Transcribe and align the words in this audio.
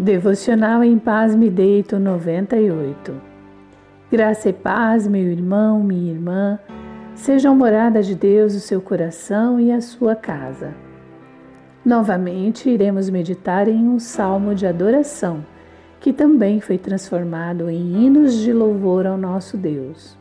Devocional 0.00 0.84
em 0.84 0.96
Paz 0.96 1.34
Me 1.34 1.50
Deito 1.50 1.98
98. 1.98 3.20
Graça 4.08 4.50
e 4.50 4.52
paz, 4.52 5.08
meu 5.08 5.24
irmão, 5.24 5.82
minha 5.82 6.12
irmã, 6.12 6.56
sejam 7.16 7.56
morada 7.56 8.00
de 8.00 8.14
Deus 8.14 8.54
o 8.54 8.60
seu 8.60 8.80
coração 8.80 9.58
e 9.58 9.72
a 9.72 9.80
sua 9.80 10.14
casa. 10.14 10.72
Novamente 11.84 12.70
iremos 12.70 13.10
meditar 13.10 13.66
em 13.66 13.88
um 13.88 13.98
salmo 13.98 14.54
de 14.54 14.68
adoração, 14.68 15.44
que 15.98 16.12
também 16.12 16.60
foi 16.60 16.78
transformado 16.78 17.68
em 17.68 18.04
hinos 18.04 18.34
de 18.34 18.52
louvor 18.52 19.04
ao 19.04 19.18
nosso 19.18 19.56
Deus. 19.56 20.16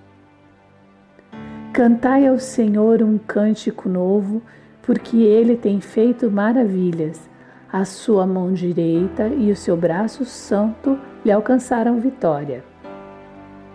Cantai 1.71 2.25
ao 2.25 2.39
Senhor 2.39 3.03
um 3.03 3.19
cântico 3.19 3.87
novo, 3.87 4.41
porque 4.81 5.17
ele 5.17 5.55
tem 5.55 5.79
feito 5.79 6.31
maravilhas 6.31 7.29
a 7.77 7.85
sua 7.85 8.25
mão 8.25 8.51
direita 8.53 9.27
e 9.27 9.51
o 9.51 9.55
seu 9.55 9.77
braço 9.77 10.25
santo 10.25 10.97
lhe 11.23 11.31
alcançaram 11.31 11.99
vitória. 11.99 12.63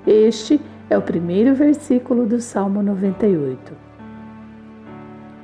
Este 0.05 0.61
é 0.91 0.99
o 0.99 1.03
primeiro 1.03 1.55
versículo 1.55 2.27
do 2.27 2.41
Salmo 2.41 2.83
98. 2.83 3.73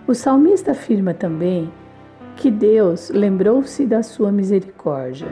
O 0.08 0.12
salmista 0.12 0.72
afirma 0.72 1.14
também 1.14 1.70
que 2.34 2.50
Deus 2.50 3.10
lembrou-se 3.10 3.86
da 3.86 4.02
sua 4.02 4.32
misericórdia. 4.32 5.28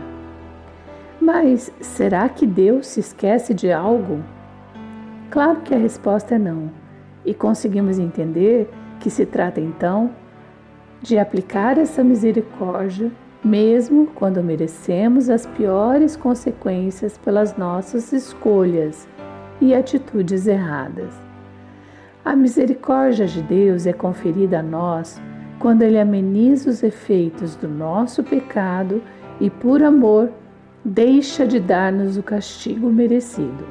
Mas 1.20 1.73
será 1.80 2.29
que 2.29 2.46
Deus 2.46 2.87
se 2.87 3.01
esquece 3.01 3.52
de 3.52 3.73
algo? 3.73 4.23
Claro 5.30 5.62
que 5.62 5.74
a 5.74 5.79
resposta 5.79 6.37
é 6.37 6.38
não, 6.38 6.70
e 7.24 7.34
conseguimos 7.34 7.98
entender 7.98 8.70
que 9.01 9.10
se 9.10 9.27
trata 9.27 9.60
então 9.60 10.12
de 11.06 11.19
aplicar 11.19 11.78
essa 11.78 12.02
misericórdia, 12.02 13.12
mesmo 13.45 14.09
quando 14.09 14.42
merecemos 14.42 15.30
as 15.30 15.46
piores 15.46 16.16
consequências 16.16 17.16
pelas 17.16 17.56
nossas 17.56 18.12
escolhas 18.12 19.07
e 19.60 19.73
atitudes 19.73 20.49
erradas. 20.49 21.15
A 22.24 22.34
misericórdia 22.34 23.24
de 23.24 23.40
Deus 23.40 23.87
é 23.87 23.93
conferida 23.93 24.59
a 24.59 24.62
nós 24.62 25.23
quando 25.60 25.82
Ele 25.82 25.96
ameniza 25.96 26.68
os 26.68 26.82
efeitos 26.82 27.54
do 27.54 27.68
nosso 27.68 28.24
pecado 28.24 29.01
e, 29.40 29.49
por 29.49 29.84
amor, 29.84 30.29
deixa 30.84 31.46
de 31.46 31.60
dar-nos 31.60 32.16
o 32.16 32.23
castigo 32.23 32.90
merecido. 32.90 33.65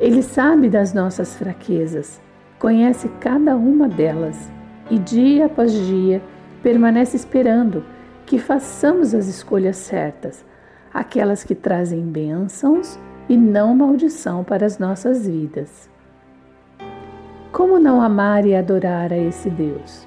Ele 0.00 0.20
sabe 0.20 0.68
das 0.68 0.92
nossas 0.92 1.36
fraquezas, 1.36 2.20
conhece 2.58 3.08
cada 3.20 3.54
uma 3.54 3.88
delas 3.88 4.50
e 4.92 4.98
dia 4.98 5.46
após 5.46 5.72
dia 5.72 6.22
permanece 6.62 7.16
esperando 7.16 7.82
que 8.26 8.38
façamos 8.38 9.14
as 9.14 9.26
escolhas 9.26 9.78
certas, 9.78 10.44
aquelas 10.92 11.42
que 11.42 11.54
trazem 11.54 12.02
bênçãos 12.02 12.98
e 13.26 13.34
não 13.34 13.74
maldição 13.74 14.44
para 14.44 14.66
as 14.66 14.78
nossas 14.78 15.26
vidas. 15.26 15.88
Como 17.50 17.78
não 17.78 18.02
amar 18.02 18.44
e 18.44 18.54
adorar 18.54 19.14
a 19.14 19.16
esse 19.16 19.48
Deus? 19.48 20.06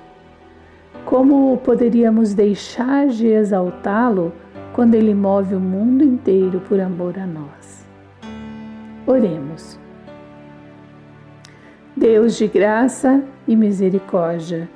Como 1.03 1.58
poderíamos 1.58 2.36
deixar 2.36 3.08
de 3.08 3.25
exaltá-lo 3.25 4.31
quando 4.73 4.94
ele 4.94 5.16
move 5.16 5.55
o 5.55 5.59
mundo 5.59 6.03
inteiro 6.03 6.61
por 6.61 6.80
amor 6.80 7.17
a 7.17 7.25
nós? 7.25 7.88
Oremos. 9.08 9.80
Deus 11.97 12.38
de 12.38 12.47
graça 12.47 13.23
e 13.47 13.55
misericórdia, 13.55 14.70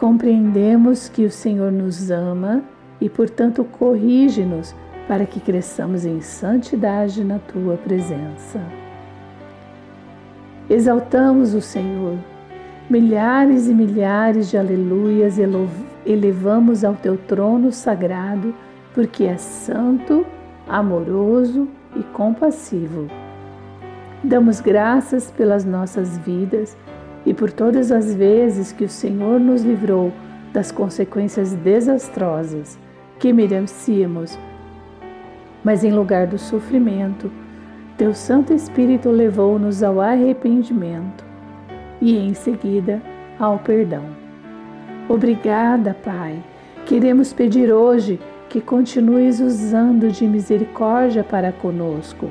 compreendemos 0.00 1.10
que 1.10 1.26
o 1.26 1.30
Senhor 1.30 1.70
nos 1.70 2.10
ama 2.10 2.62
e, 2.98 3.10
portanto, 3.10 3.62
corrige-nos 3.62 4.74
para 5.06 5.26
que 5.26 5.38
cresçamos 5.38 6.06
em 6.06 6.22
santidade 6.22 7.22
na 7.22 7.38
tua 7.38 7.76
presença. 7.76 8.62
Exaltamos 10.70 11.52
o 11.52 11.60
Senhor, 11.60 12.16
milhares 12.88 13.68
e 13.68 13.74
milhares 13.74 14.48
de 14.48 14.56
aleluias 14.56 15.36
elevamos 16.06 16.82
ao 16.82 16.94
teu 16.94 17.18
trono 17.18 17.70
sagrado, 17.70 18.54
porque 18.94 19.24
é 19.24 19.36
santo, 19.36 20.24
amoroso 20.66 21.68
e 21.94 22.02
compassivo. 22.04 23.06
Damos 24.24 24.60
graças 24.60 25.30
pelas 25.30 25.66
nossas 25.66 26.16
vidas 26.16 26.74
e 27.24 27.34
por 27.34 27.52
todas 27.52 27.92
as 27.92 28.14
vezes 28.14 28.72
que 28.72 28.84
o 28.84 28.88
Senhor 28.88 29.38
nos 29.38 29.62
livrou 29.62 30.12
das 30.52 30.72
consequências 30.72 31.52
desastrosas 31.54 32.78
que 33.18 33.32
merecíamos. 33.32 34.38
Mas 35.62 35.84
em 35.84 35.92
lugar 35.92 36.26
do 36.26 36.38
sofrimento, 36.38 37.30
Teu 37.96 38.14
Santo 38.14 38.54
Espírito 38.54 39.10
levou-nos 39.10 39.82
ao 39.82 40.00
arrependimento 40.00 41.24
e 42.00 42.16
em 42.16 42.32
seguida 42.32 43.02
ao 43.38 43.58
perdão. 43.58 44.04
Obrigada, 45.08 45.94
Pai. 46.02 46.42
Queremos 46.86 47.32
pedir 47.32 47.70
hoje 47.70 48.18
que 48.48 48.60
continues 48.60 49.38
usando 49.38 50.08
de 50.08 50.26
misericórdia 50.26 51.22
para 51.22 51.52
conosco 51.52 52.30